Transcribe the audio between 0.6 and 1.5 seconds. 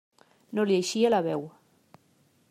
li eixia la veu.